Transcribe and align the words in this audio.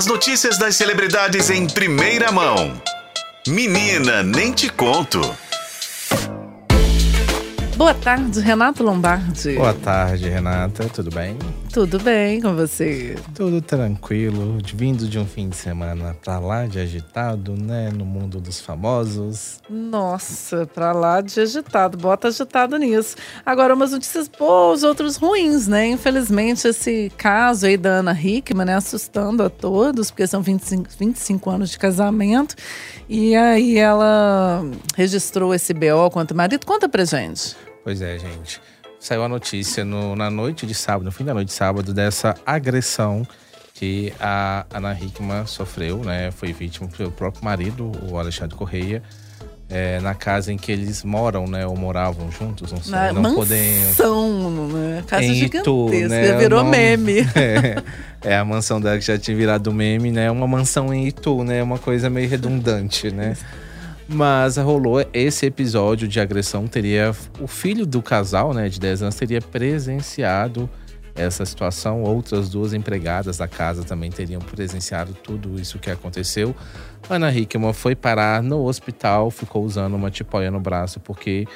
As 0.00 0.06
notícias 0.06 0.56
das 0.56 0.76
celebridades 0.76 1.50
em 1.50 1.66
primeira 1.66 2.32
mão. 2.32 2.80
Menina, 3.46 4.22
nem 4.22 4.50
te 4.50 4.70
conto. 4.70 5.20
Boa 7.76 7.92
tarde, 7.92 8.40
Renato 8.40 8.82
Lombardi. 8.82 9.56
Boa 9.56 9.74
tarde, 9.74 10.26
Renata. 10.26 10.88
Tudo 10.88 11.10
bem? 11.10 11.36
Tudo 11.72 12.00
bem 12.00 12.40
com 12.40 12.56
você? 12.56 13.14
Tudo 13.32 13.62
tranquilo. 13.62 14.58
Vindo 14.74 15.06
de 15.06 15.20
um 15.20 15.24
fim 15.24 15.48
de 15.48 15.54
semana 15.54 16.16
pra 16.20 16.40
lá 16.40 16.66
de 16.66 16.80
agitado, 16.80 17.54
né? 17.56 17.90
No 17.94 18.04
mundo 18.04 18.40
dos 18.40 18.60
famosos. 18.60 19.60
Nossa, 19.70 20.66
pra 20.66 20.92
lá 20.92 21.20
de 21.20 21.38
agitado. 21.38 21.96
Bota 21.96 22.26
agitado 22.26 22.76
nisso. 22.76 23.14
Agora, 23.46 23.72
umas 23.72 23.92
notícias 23.92 24.26
boas, 24.26 24.82
outras 24.82 25.16
ruins, 25.16 25.68
né? 25.68 25.86
Infelizmente, 25.86 26.66
esse 26.66 27.12
caso 27.16 27.66
aí 27.66 27.76
da 27.76 27.90
Ana 27.90 28.20
Hickman, 28.20 28.66
né? 28.66 28.74
Assustando 28.74 29.44
a 29.44 29.48
todos, 29.48 30.10
porque 30.10 30.26
são 30.26 30.42
25, 30.42 30.90
25 30.98 31.50
anos 31.50 31.70
de 31.70 31.78
casamento. 31.78 32.56
E 33.08 33.36
aí 33.36 33.78
ela 33.78 34.64
registrou 34.96 35.54
esse 35.54 35.72
BO 35.72 36.10
contra 36.12 36.34
o 36.34 36.36
marido. 36.36 36.66
Conta 36.66 36.88
pra 36.88 37.04
gente. 37.04 37.56
Pois 37.84 38.02
é, 38.02 38.18
gente. 38.18 38.60
Saiu 39.00 39.24
a 39.24 39.28
notícia 39.28 39.84
no, 39.84 40.14
na 40.14 40.30
noite 40.30 40.66
de 40.66 40.74
sábado, 40.74 41.04
no 41.04 41.10
fim 41.12 41.24
da 41.24 41.32
noite 41.32 41.48
de 41.48 41.54
sábado, 41.54 41.92
dessa 41.94 42.34
agressão 42.44 43.26
que 43.74 44.12
a 44.20 44.66
Ana 44.72 44.92
Hickman 44.92 45.46
sofreu, 45.46 45.98
né? 46.04 46.30
Foi 46.30 46.52
vítima 46.52 46.86
pelo 46.88 47.10
próprio 47.10 47.42
marido, 47.42 47.90
o 48.10 48.18
Alexandre 48.18 48.54
Correia, 48.54 49.02
é, 49.70 49.98
na 50.00 50.14
casa 50.14 50.52
em 50.52 50.58
que 50.58 50.70
eles 50.70 51.02
moram, 51.02 51.46
né? 51.46 51.66
Ou 51.66 51.74
moravam 51.74 52.30
juntos, 52.30 52.72
não 52.72 52.82
sei, 52.82 52.92
Na 52.92 53.12
não 53.14 53.22
mansão, 53.22 53.36
podemos. 53.36 54.74
né? 54.74 55.02
Casa 55.06 55.24
Em 55.24 55.44
Itu, 55.44 55.88
gigantesca, 55.92 56.08
né? 56.08 56.36
virou 56.38 56.62
nome- 56.62 56.76
meme. 56.96 57.14
É, 58.22 58.32
é 58.32 58.36
a 58.36 58.44
mansão 58.44 58.78
dela 58.78 58.98
que 58.98 59.04
já 59.06 59.16
tinha 59.18 59.34
virado 59.34 59.72
meme, 59.72 60.10
né? 60.12 60.30
Uma 60.30 60.46
mansão 60.46 60.92
em 60.92 61.06
Itu, 61.08 61.42
né? 61.42 61.62
Uma 61.62 61.78
coisa 61.78 62.10
meio 62.10 62.28
redundante, 62.28 63.10
né? 63.10 63.34
Mas 64.12 64.56
rolou 64.56 65.04
esse 65.12 65.46
episódio 65.46 66.08
de 66.08 66.18
agressão, 66.18 66.66
teria 66.66 67.12
o 67.40 67.46
filho 67.46 67.86
do 67.86 68.02
casal, 68.02 68.52
né, 68.52 68.68
de 68.68 68.80
10 68.80 69.02
anos, 69.02 69.14
teria 69.14 69.40
presenciado 69.40 70.68
essa 71.14 71.44
situação. 71.44 72.02
Outras 72.02 72.48
duas 72.48 72.74
empregadas 72.74 73.38
da 73.38 73.46
casa 73.46 73.84
também 73.84 74.10
teriam 74.10 74.40
presenciado 74.40 75.14
tudo 75.14 75.60
isso 75.60 75.78
que 75.78 75.90
aconteceu. 75.90 76.56
Ana 77.08 77.32
Hickman 77.32 77.72
foi 77.72 77.94
parar 77.94 78.42
no 78.42 78.64
hospital, 78.64 79.30
ficou 79.30 79.64
usando 79.64 79.94
uma 79.94 80.10
tipóia 80.10 80.50
no 80.50 80.58
braço, 80.58 80.98
porque, 80.98 81.46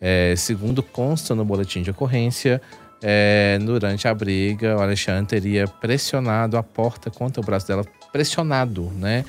é, 0.00 0.34
segundo 0.36 0.84
consta 0.84 1.34
no 1.34 1.44
boletim 1.44 1.82
de 1.82 1.90
ocorrência, 1.90 2.62
é, 3.02 3.58
durante 3.60 4.06
a 4.06 4.14
briga, 4.14 4.76
o 4.76 4.80
Alexandre 4.80 5.26
teria 5.26 5.66
pressionado 5.66 6.56
a 6.56 6.62
porta 6.62 7.10
contra 7.10 7.40
o 7.40 7.44
braço 7.44 7.66
dela, 7.66 7.84
pressionado, 8.12 8.84
né? 8.96 9.24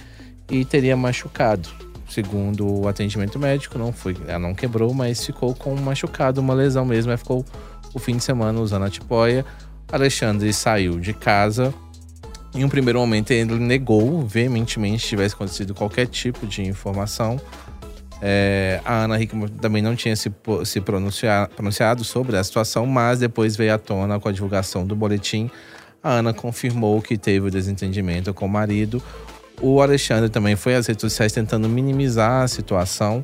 E 0.49 0.63
teria 0.63 0.95
machucado. 0.95 1.84
Segundo 2.15 2.79
o 2.79 2.87
atendimento 2.87 3.37
médico, 3.37 3.77
não 3.77 3.91
foi, 3.91 4.15
ela 4.25 4.39
não 4.39 4.55
quebrou, 4.55 4.93
mas 4.93 5.25
ficou 5.25 5.53
com 5.53 5.73
um 5.73 5.81
machucado, 5.81 6.39
uma 6.39 6.53
lesão 6.53 6.85
mesmo. 6.85 7.11
Aí 7.11 7.17
ficou 7.17 7.43
o 7.93 7.99
fim 7.99 8.15
de 8.15 8.23
semana 8.23 8.57
usando 8.57 8.85
a 8.85 8.89
tipóia. 8.89 9.45
Alexandre 9.91 10.53
saiu 10.53 10.97
de 10.97 11.13
casa. 11.13 11.73
Em 12.53 12.63
um 12.63 12.69
primeiro 12.69 12.99
momento, 12.99 13.31
ele 13.31 13.55
negou 13.55 14.25
veementemente 14.25 15.03
que 15.03 15.09
tivesse 15.09 15.35
acontecido 15.35 15.75
qualquer 15.75 16.07
tipo 16.07 16.47
de 16.47 16.61
informação. 16.63 17.37
É, 18.21 18.79
a 18.85 19.03
Ana 19.03 19.21
Hickman 19.21 19.49
também 19.49 19.81
não 19.81 19.93
tinha 19.93 20.15
se, 20.15 20.31
se 20.63 20.79
pronunciado 20.79 22.05
sobre 22.05 22.37
a 22.37 22.43
situação, 22.45 22.85
mas 22.85 23.19
depois 23.19 23.57
veio 23.57 23.73
à 23.73 23.77
tona 23.77 24.21
com 24.21 24.29
a 24.29 24.31
divulgação 24.31 24.87
do 24.87 24.95
boletim. 24.95 25.51
A 26.01 26.11
Ana 26.13 26.33
confirmou 26.33 27.01
que 27.01 27.17
teve 27.17 27.47
o 27.47 27.51
desentendimento 27.51 28.33
com 28.33 28.45
o 28.45 28.49
marido. 28.49 29.03
O 29.61 29.81
Alexandre 29.81 30.29
também 30.29 30.55
foi 30.55 30.75
às 30.75 30.87
redes 30.87 31.01
sociais 31.01 31.31
tentando 31.31 31.67
minimizar 31.69 32.43
a 32.43 32.47
situação. 32.47 33.23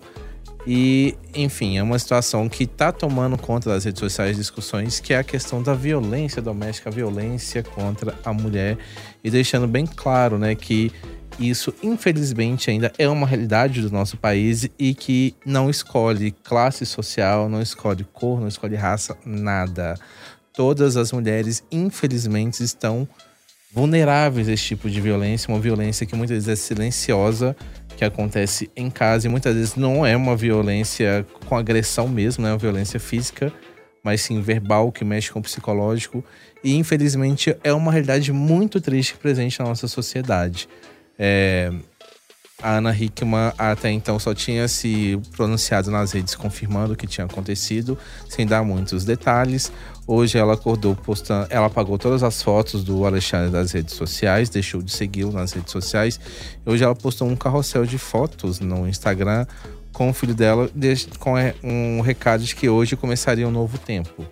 E, 0.66 1.16
enfim, 1.34 1.78
é 1.78 1.84
uma 1.84 1.98
situação 1.98 2.48
que 2.48 2.66
está 2.66 2.92
tomando 2.92 3.38
conta 3.38 3.70
das 3.70 3.84
redes 3.84 4.00
sociais 4.00 4.38
discussões, 4.38 5.00
que 5.00 5.14
é 5.14 5.18
a 5.18 5.24
questão 5.24 5.62
da 5.62 5.74
violência 5.74 6.42
doméstica, 6.42 6.90
a 6.90 6.94
violência 6.94 7.64
contra 7.64 8.14
a 8.24 8.32
mulher. 8.32 8.78
E 9.24 9.32
deixando 9.32 9.68
bem 9.68 9.88
claro, 9.88 10.38
né, 10.38 10.54
que 10.54 10.92
isso, 11.40 11.74
infelizmente, 11.82 12.70
ainda 12.70 12.92
é 12.98 13.10
uma 13.10 13.26
realidade 13.26 13.82
do 13.82 13.90
nosso 13.90 14.18
país 14.18 14.70
e 14.78 14.94
que 14.94 15.36
não 15.44 15.70
escolhe 15.70 16.32
classe 16.32 16.86
social, 16.86 17.50
não 17.50 17.62
escolhe 17.62 18.04
cor, 18.04 18.40
não 18.40 18.48
escolhe 18.48 18.76
raça, 18.76 19.18
nada. 19.26 19.96
Todas 20.54 20.98
as 20.98 21.12
mulheres, 21.12 21.64
infelizmente, 21.72 22.64
estão 22.64 23.08
vulneráveis 23.72 24.50
a 24.50 24.54
esse 24.54 24.64
tipo 24.64 24.90
de 24.90 25.00
violência, 25.00 25.52
uma 25.52 25.60
violência 25.60 26.06
que 26.06 26.16
muitas 26.16 26.46
vezes 26.46 26.50
é 26.50 26.56
silenciosa, 26.56 27.56
que 27.96 28.04
acontece 28.04 28.70
em 28.76 28.90
casa 28.90 29.28
e 29.28 29.30
muitas 29.30 29.56
vezes 29.56 29.76
não 29.76 30.06
é 30.06 30.16
uma 30.16 30.36
violência 30.36 31.26
com 31.46 31.56
agressão 31.56 32.08
mesmo, 32.08 32.44
não 32.44 32.50
é 32.50 32.54
uma 32.54 32.58
violência 32.58 33.00
física, 33.00 33.52
mas 34.04 34.22
sim 34.22 34.42
verbal, 34.42 34.92
que 34.92 35.06
mexe 35.06 35.32
com 35.32 35.40
o 35.40 35.42
psicológico. 35.42 36.24
E 36.64 36.76
infelizmente 36.76 37.56
é 37.64 37.72
uma 37.72 37.92
realidade 37.92 38.32
muito 38.34 38.82
triste 38.82 39.16
presente 39.16 39.60
na 39.60 39.66
nossa 39.66 39.88
sociedade. 39.88 40.68
É, 41.18 41.72
a 42.62 42.78
Ana 42.78 42.96
Hickman 42.96 43.52
até 43.58 43.92
então 43.92 44.20
só 44.20 44.34
tinha 44.34 44.68
se 44.68 45.20
pronunciado 45.36 45.90
nas 45.90 46.12
redes 46.12 46.36
confirmando 46.36 46.94
o 46.94 46.96
que 46.96 47.08
tinha 47.08 47.26
acontecido, 47.26 47.98
sem 48.30 48.46
dar 48.46 48.64
muitos 48.64 49.04
detalhes. 49.06 49.72
Hoje 50.08 50.38
ela 50.38 50.54
acordou 50.54 50.96
postando, 50.96 51.48
ela 51.50 51.68
apagou 51.68 51.98
todas 51.98 52.24
as 52.24 52.42
fotos 52.42 52.84
do 52.84 53.06
Alexandre 53.06 53.50
das 53.50 53.72
redes 53.72 53.96
sociais, 53.96 54.50
deixou 54.50 54.82
de 54.82 54.92
segui-lo 54.92 55.32
nas 55.32 55.54
redes 55.54 55.72
sociais. 55.72 56.20
Hoje 56.66 56.84
ela 56.84 56.96
postou 56.96 57.28
um 57.28 57.36
carrossel 57.36 57.86
de 57.86 57.98
fotos 57.98 58.60
no 58.60 58.88
Instagram 58.88 59.46
com 59.94 60.10
o 60.10 60.14
filho 60.14 60.34
dela, 60.34 60.70
com 61.20 61.38
é, 61.38 61.54
um 61.64 62.02
recado 62.02 62.44
de 62.44 62.56
que 62.56 62.68
hoje 62.68 62.96
começaria 62.96 63.48
um 63.48 63.52
novo 63.52 63.78
tempo. 63.78 64.26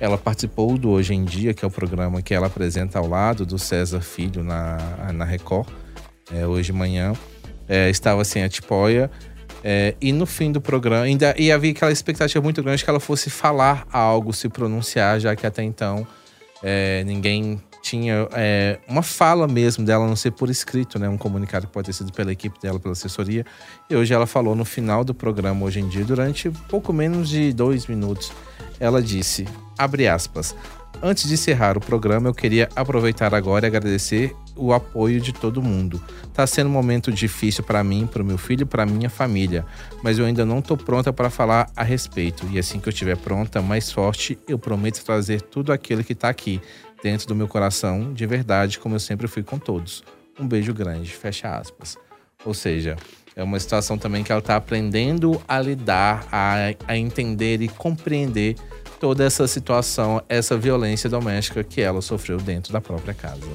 Ela 0.00 0.16
participou 0.16 0.78
do 0.78 0.90
Hoje 0.90 1.12
em 1.12 1.24
Dia, 1.24 1.52
que 1.52 1.64
é 1.64 1.68
o 1.68 1.70
programa 1.70 2.22
que 2.22 2.32
ela 2.32 2.46
apresenta 2.46 2.98
ao 2.98 3.08
lado 3.08 3.44
do 3.44 3.58
César 3.58 4.00
Filho 4.00 4.44
na, 4.44 4.78
na 5.12 5.24
Record, 5.24 5.68
é, 6.32 6.46
hoje 6.46 6.72
de 6.72 6.78
manhã. 6.78 7.14
É, 7.68 7.90
estava 7.90 8.24
sem 8.24 8.42
a 8.42 8.48
tipóia. 8.48 9.10
É, 9.62 9.94
e 10.00 10.12
no 10.12 10.24
fim 10.24 10.52
do 10.52 10.60
programa, 10.60 11.02
ainda 11.02 11.34
e 11.36 11.50
havia 11.50 11.72
aquela 11.72 11.90
expectativa 11.90 12.42
muito 12.42 12.62
grande 12.62 12.84
que 12.84 12.88
ela 12.88 13.00
fosse 13.00 13.28
falar 13.28 13.86
algo, 13.92 14.32
se 14.32 14.48
pronunciar, 14.48 15.18
já 15.18 15.34
que 15.34 15.46
até 15.46 15.62
então 15.64 16.06
é, 16.62 17.02
ninguém 17.04 17.60
tinha 17.82 18.28
é, 18.32 18.78
uma 18.88 19.02
fala 19.02 19.46
mesmo 19.48 19.84
dela, 19.84 20.04
a 20.04 20.08
não 20.08 20.16
ser 20.16 20.32
por 20.32 20.50
escrito, 20.50 20.98
né? 20.98 21.08
Um 21.08 21.16
comunicado 21.16 21.66
que 21.66 21.72
pode 21.72 21.86
ter 21.86 21.92
sido 21.92 22.12
pela 22.12 22.32
equipe 22.32 22.58
dela, 22.60 22.78
pela 22.78 22.92
assessoria. 22.92 23.44
E 23.88 23.96
hoje 23.96 24.12
ela 24.12 24.26
falou 24.26 24.54
no 24.54 24.64
final 24.64 25.04
do 25.04 25.14
programa, 25.14 25.64
hoje 25.64 25.80
em 25.80 25.88
dia, 25.88 26.04
durante 26.04 26.50
pouco 26.68 26.92
menos 26.92 27.28
de 27.28 27.52
dois 27.52 27.86
minutos. 27.86 28.32
Ela 28.78 29.02
disse, 29.02 29.46
abre 29.76 30.06
aspas, 30.06 30.54
Antes 31.00 31.28
de 31.28 31.34
encerrar 31.34 31.78
o 31.78 31.80
programa, 31.80 32.28
eu 32.28 32.34
queria 32.34 32.68
aproveitar 32.74 33.32
agora 33.32 33.66
e 33.66 33.68
agradecer 33.68 34.34
o 34.56 34.72
apoio 34.72 35.20
de 35.20 35.32
todo 35.32 35.62
mundo. 35.62 36.02
Tá 36.34 36.44
sendo 36.44 36.68
um 36.68 36.72
momento 36.72 37.12
difícil 37.12 37.62
para 37.62 37.84
mim, 37.84 38.08
para 38.10 38.20
o 38.20 38.24
meu 38.24 38.36
filho 38.36 38.66
para 38.66 38.84
minha 38.84 39.08
família, 39.08 39.64
mas 40.02 40.18
eu 40.18 40.24
ainda 40.24 40.44
não 40.44 40.60
tô 40.60 40.76
pronta 40.76 41.12
para 41.12 41.30
falar 41.30 41.70
a 41.76 41.84
respeito. 41.84 42.44
E 42.50 42.58
assim 42.58 42.80
que 42.80 42.88
eu 42.88 42.92
estiver 42.92 43.16
pronta, 43.16 43.62
mais 43.62 43.92
forte, 43.92 44.36
eu 44.48 44.58
prometo 44.58 45.04
trazer 45.04 45.40
tudo 45.40 45.72
aquilo 45.72 46.02
que 46.02 46.16
tá 46.16 46.28
aqui 46.28 46.60
dentro 47.00 47.28
do 47.28 47.34
meu 47.34 47.46
coração, 47.46 48.12
de 48.12 48.26
verdade, 48.26 48.80
como 48.80 48.96
eu 48.96 49.00
sempre 49.00 49.28
fui 49.28 49.44
com 49.44 49.56
todos. 49.56 50.02
Um 50.38 50.48
beijo 50.48 50.74
grande, 50.74 51.12
fecha 51.12 51.56
aspas. 51.56 51.96
Ou 52.44 52.54
seja, 52.54 52.96
é 53.36 53.42
uma 53.42 53.60
situação 53.60 53.96
também 53.96 54.24
que 54.24 54.32
ela 54.32 54.42
tá 54.42 54.56
aprendendo 54.56 55.40
a 55.46 55.60
lidar, 55.60 56.26
a, 56.32 56.74
a 56.88 56.96
entender 56.96 57.62
e 57.62 57.68
compreender 57.68 58.56
toda 58.98 59.24
essa 59.24 59.46
situação, 59.46 60.22
essa 60.28 60.56
violência 60.56 61.08
doméstica 61.08 61.62
que 61.64 61.80
ela 61.80 62.00
sofreu 62.00 62.38
dentro 62.38 62.72
da 62.72 62.80
própria 62.80 63.14
casa. 63.14 63.46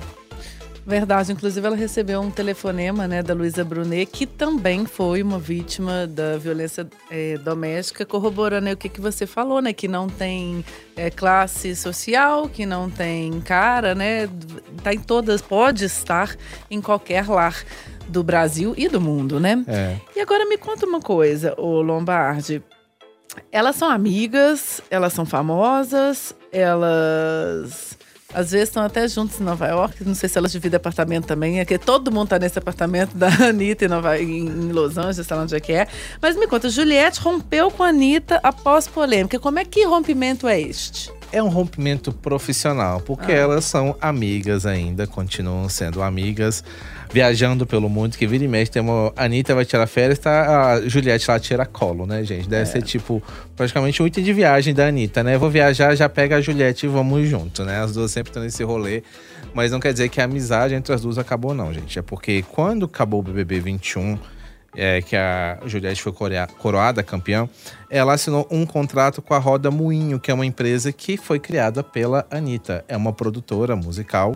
Verdade, 0.86 1.32
inclusive 1.32 1.66
ela 1.66 1.78
recebeu 1.78 2.20
um 2.20 2.30
telefonema 2.30 3.08
né, 3.08 3.24
da 3.24 3.34
Luísa 3.34 3.64
Brunet, 3.64 4.06
que 4.06 4.26
também 4.26 4.86
foi 4.86 5.24
uma 5.24 5.40
vítima 5.40 6.06
da 6.06 6.38
violência 6.38 6.86
eh, 7.10 7.38
doméstica, 7.38 8.06
corroborando 8.06 8.70
o 8.70 8.76
que, 8.76 8.90
que 8.90 9.00
você 9.00 9.26
falou, 9.26 9.62
né? 9.62 9.72
Que 9.72 9.88
não 9.88 10.08
tem 10.10 10.64
eh, 10.98 11.10
classe 11.10 11.74
social, 11.74 12.50
que 12.50 12.66
não 12.66 12.90
tem 12.90 13.40
cara, 13.40 13.96
né? 13.96 14.28
Tá 14.84 14.94
em 14.94 15.00
todas, 15.00 15.42
pode 15.42 15.86
estar 15.86 16.36
em 16.70 16.82
qualquer 16.82 17.30
lar 17.30 17.64
do 18.10 18.22
Brasil 18.22 18.74
e 18.76 18.90
do 18.90 19.00
mundo, 19.00 19.40
né? 19.40 19.64
É. 19.66 19.96
E 20.18 20.20
agora 20.20 20.46
me 20.46 20.58
conta 20.58 20.86
uma 20.86 21.00
coisa, 21.00 21.54
ô 21.58 21.82
Lombardi. 21.82 22.62
Elas 23.52 23.76
são 23.76 23.90
amigas, 23.90 24.82
elas 24.90 25.14
são 25.14 25.26
famosas, 25.26 26.36
elas 26.52 27.98
às 28.34 28.52
vezes 28.52 28.70
estão 28.70 28.84
até 28.84 29.08
juntas 29.08 29.40
em 29.40 29.44
Nova 29.44 29.68
York. 29.68 30.04
Não 30.04 30.16
sei 30.16 30.28
se 30.28 30.38
elas 30.38 30.52
dividem 30.52 30.78
apartamento 30.78 31.26
também. 31.26 31.60
É 31.60 31.66
que 31.66 31.78
todo 31.78 32.12
mundo 32.12 32.30
tá 32.30 32.40
nesse 32.40 32.58
apartamento 32.58 33.16
da 33.16 33.28
Anitta 33.48 33.86
em, 33.86 33.88
Nova, 33.88 34.20
em, 34.20 34.72
Los 34.72 34.98
Angeles, 34.98 35.28
sei 35.28 35.38
lá 35.38 35.44
onde 35.44 35.56
é 35.56 35.60
que 35.60 35.72
é. 35.72 35.88
Mas 36.20 36.36
me 36.36 36.48
conta, 36.48 36.70
Juliette 36.70 37.20
rompeu 37.20 37.70
com 37.70 37.84
a 37.84 37.90
Anitta 37.90 38.40
após 38.42 38.88
polêmica. 38.88 39.40
Como 39.40 39.60
é 39.60 39.66
que 39.66 39.86
rompimento 39.86 40.48
é 40.48 40.60
este? 40.60 41.12
É 41.34 41.42
um 41.44 41.50
rompimento 41.50 42.14
profissional, 42.14 43.02
porque 43.02 43.32
Ah. 43.32 43.36
elas 43.36 43.66
são 43.66 43.96
amigas 44.00 44.66
ainda, 44.66 45.06
continuam 45.08 45.68
sendo 45.68 46.02
amigas, 46.02 46.64
viajando 47.12 47.66
pelo 47.66 47.90
mundo, 47.90 48.16
que 48.18 48.26
vira 48.26 48.44
e 48.44 48.48
mexe, 48.48 48.72
tem 48.72 48.82
uma, 48.82 49.12
a 49.16 49.26
Anitta 49.26 49.54
vai 49.54 49.66
tirar 49.66 49.86
férias, 49.88 50.20
tá, 50.20 50.74
a 50.74 50.88
Juliette 50.88 51.30
lá 51.30 51.40
tira 51.40 51.66
colo, 51.66 52.06
né, 52.06 52.24
gente? 52.24 52.48
Deve 52.48 52.66
ser 52.68 52.82
tipo, 52.84 53.22
praticamente 53.56 54.02
um 54.02 54.08
item 54.08 54.24
de 54.24 54.32
viagem 54.34 54.74
da 54.74 54.88
Anitta, 54.88 55.24
né? 55.24 55.38
Vou 55.38 55.50
viajar, 55.50 55.96
já 55.96 56.08
pega 56.08 56.38
a 56.38 56.42
Juliette 56.42 56.86
e 56.86 56.90
vamos 56.90 57.28
junto, 57.28 57.64
né? 57.66 57.82
As 57.82 57.94
duas 57.94 58.12
sempre 58.12 58.30
estão 58.30 58.42
nesse 58.44 58.64
rolê, 58.64 59.04
mas 59.54 59.72
não 59.72 59.80
quer 59.80 59.92
dizer 59.92 60.10
que 60.10 60.22
a 60.22 60.24
amizade 60.26 60.74
entre 60.76 60.94
as 60.94 61.02
duas 61.02 61.18
acabou 61.18 61.54
não, 61.54 61.74
gente. 61.74 61.98
É 62.00 62.02
porque 62.02 62.44
quando 62.52 62.86
acabou 62.86 63.20
o 63.20 63.24
BBB 63.24 63.60
21, 63.60 64.18
é, 64.76 65.02
que 65.02 65.16
a 65.16 65.60
Juliette 65.66 66.02
foi 66.02 66.14
coroada 66.58 67.04
campeã, 67.04 67.48
ela 67.90 68.14
assinou 68.14 68.48
um 68.50 68.66
contrato 68.66 69.22
com 69.22 69.34
a 69.34 69.38
Roda 69.38 69.70
Moinho, 69.70 70.20
que 70.20 70.32
é 70.32 70.34
uma 70.34 70.46
empresa 70.46 70.92
que 70.92 71.16
foi 71.18 71.40
criada 71.40 71.84
pela 71.84 72.26
Anitta. 72.32 72.84
É 72.88 72.98
uma 72.98 73.14
produtora 73.14 73.76
musical. 73.76 74.36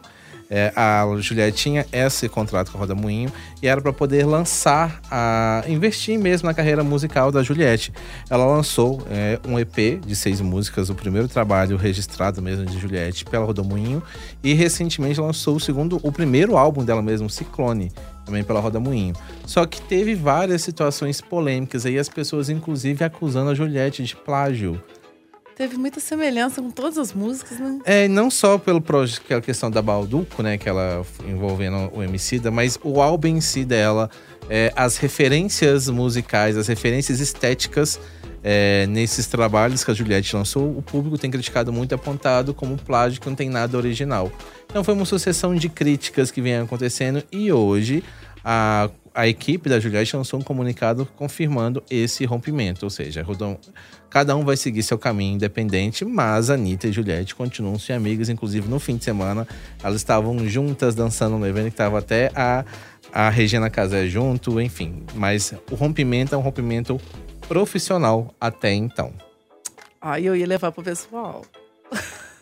É, 0.49 0.71
a 0.77 1.05
Juliette 1.19 1.57
tinha 1.57 1.85
esse 1.91 2.29
contrato 2.29 2.71
com 2.71 2.77
a 2.77 2.81
Roda 2.81 2.95
Moinho 2.95 3.29
e 3.61 3.67
era 3.67 3.81
para 3.81 3.91
poder 3.91 4.25
lançar, 4.25 5.01
a, 5.11 5.61
investir 5.67 6.17
mesmo 6.17 6.47
na 6.47 6.53
carreira 6.53 6.83
musical 6.83 7.31
da 7.31 7.43
Juliette. 7.43 7.91
Ela 8.29 8.45
lançou 8.45 9.01
é, 9.09 9.39
um 9.45 9.59
EP 9.59 9.99
de 10.05 10.15
seis 10.15 10.39
músicas, 10.39 10.89
o 10.89 10.95
primeiro 10.95 11.27
trabalho 11.27 11.75
registrado 11.75 12.41
mesmo 12.41 12.65
de 12.65 12.79
Juliette 12.79 13.25
pela 13.25 13.45
Roda 13.45 13.61
Moinho, 13.61 14.01
e 14.41 14.53
recentemente 14.53 15.19
lançou 15.19 15.57
o 15.57 15.59
segundo, 15.59 15.99
o 16.01 16.11
primeiro 16.11 16.55
álbum 16.55 16.85
dela 16.85 17.01
mesmo, 17.01 17.29
Ciclone, 17.29 17.91
também 18.27 18.43
pela 18.43 18.59
Roda 18.59 18.79
Moinho. 18.79 19.15
Só 19.45 19.65
que 19.65 19.81
teve 19.81 20.13
várias 20.13 20.61
situações 20.61 21.19
polêmicas 21.19 21.85
aí, 21.85 21.97
as 21.97 22.09
pessoas 22.09 22.49
inclusive 22.49 23.03
acusando 23.03 23.49
a 23.49 23.55
Juliette 23.55 24.03
de 24.03 24.15
plágio. 24.15 24.79
Teve 25.55 25.75
muita 25.75 25.99
semelhança 25.99 26.61
com 26.61 26.69
todas 26.69 26.99
as 26.99 27.13
músicas, 27.13 27.57
né? 27.59 27.79
É, 27.83 28.07
não 28.07 28.29
só 28.29 28.59
pelo 28.59 28.79
projeto, 28.79 29.23
aquela 29.25 29.41
questão 29.41 29.71
da 29.71 29.81
Balduco, 29.81 30.43
né, 30.43 30.55
que 30.55 30.69
ela 30.69 31.03
envolvendo 31.27 31.89
o 31.95 32.03
Emicida, 32.03 32.51
mas 32.51 32.77
o 32.83 33.01
álbum 33.01 33.29
em 33.29 33.41
si 33.41 33.65
dela, 33.65 34.07
é, 34.51 34.71
as 34.75 34.97
referências 34.97 35.89
musicais, 35.89 36.55
as 36.55 36.67
referências 36.67 37.19
estéticas 37.19 37.99
é, 38.43 38.85
nesses 38.87 39.27
trabalhos 39.27 39.83
que 39.83 39.91
a 39.91 39.93
Juliette 39.93 40.35
lançou, 40.35 40.77
o 40.77 40.81
público 40.81 41.17
tem 41.17 41.29
criticado 41.29 41.71
muito, 41.71 41.93
apontado 41.93 42.53
como 42.53 42.77
plágio 42.77 43.19
que 43.19 43.27
não 43.27 43.35
tem 43.35 43.49
nada 43.49 43.77
original. 43.77 44.31
Então 44.69 44.83
foi 44.83 44.93
uma 44.93 45.05
sucessão 45.05 45.55
de 45.55 45.69
críticas 45.69 46.31
que 46.31 46.41
vem 46.41 46.57
acontecendo 46.57 47.23
e 47.31 47.51
hoje 47.51 48.03
a, 48.43 48.89
a 49.13 49.27
equipe 49.27 49.67
da 49.67 49.79
Juliette 49.79 50.15
lançou 50.15 50.39
um 50.39 50.43
comunicado 50.43 51.07
confirmando 51.15 51.83
esse 51.89 52.23
rompimento, 52.23 52.85
ou 52.85 52.89
seja, 52.89 53.25
cada 54.09 54.35
um 54.35 54.45
vai 54.45 54.55
seguir 54.55 54.83
seu 54.83 54.97
caminho 54.97 55.35
independente, 55.35 56.05
mas 56.05 56.49
Anitta 56.49 56.87
e 56.87 56.91
Juliette 56.91 57.35
continuam 57.35 57.79
ser 57.79 57.93
amigas, 57.93 58.29
inclusive 58.29 58.67
no 58.69 58.79
fim 58.79 58.95
de 58.95 59.03
semana 59.03 59.47
elas 59.83 59.97
estavam 59.97 60.47
juntas 60.47 60.93
dançando 60.95 61.37
no 61.37 61.47
evento 61.47 61.65
que 61.65 61.71
estava 61.71 61.99
até 61.99 62.31
a, 62.35 62.63
a 63.11 63.29
Regina 63.29 63.69
Casé 63.69 64.07
junto, 64.07 64.61
enfim. 64.61 65.03
Mas 65.15 65.53
o 65.71 65.75
rompimento 65.75 66.35
é 66.35 66.37
um 66.37 66.41
rompimento 66.41 67.01
profissional 67.47 68.33
até 68.39 68.73
então. 68.73 69.11
Aí 70.01 70.25
eu 70.25 70.35
ia 70.35 70.45
levar 70.47 70.71
pro 70.71 70.83
pessoal. 70.83 71.43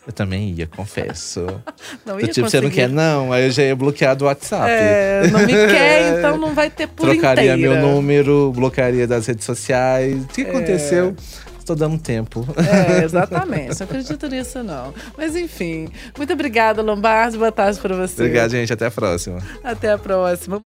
Eu 0.06 0.12
também 0.12 0.50
ia, 0.50 0.66
confesso. 0.68 1.46
Não 2.06 2.16
Do 2.16 2.20
ia 2.20 2.28
tipo, 2.28 2.48
você 2.48 2.60
não 2.60 2.70
quer? 2.70 2.88
Não, 2.88 3.32
aí 3.32 3.46
eu 3.46 3.50
já 3.50 3.64
ia 3.64 3.74
bloquear 3.74 4.14
do 4.14 4.26
WhatsApp. 4.26 4.70
É, 4.70 5.26
não 5.32 5.40
me 5.40 5.52
quer, 5.66 6.18
então 6.18 6.38
não 6.38 6.54
vai 6.54 6.70
ter 6.70 6.86
por 6.86 7.10
Trocaria 7.10 7.54
inteira. 7.56 7.80
meu 7.80 7.82
número, 7.82 8.52
bloquearia 8.54 9.04
das 9.06 9.26
redes 9.26 9.44
sociais. 9.44 10.22
O 10.22 10.28
que 10.28 10.42
aconteceu? 10.42 11.16
Estou 11.58 11.74
dando 11.74 11.98
tempo. 11.98 12.46
É, 12.56 13.02
exatamente. 13.04 13.80
Não 13.80 13.84
acredito 13.84 14.28
nisso, 14.28 14.62
não. 14.62 14.94
Mas 15.18 15.34
enfim, 15.34 15.88
muito 16.16 16.32
obrigada, 16.32 16.80
Lombardi. 16.82 17.36
Boa 17.36 17.50
tarde 17.50 17.80
para 17.80 17.96
você. 17.96 18.22
Obrigado, 18.22 18.52
gente. 18.52 18.72
Até 18.72 18.86
a 18.86 18.90
próxima. 18.92 19.40
Até 19.64 19.90
a 19.90 19.98
próxima. 19.98 20.62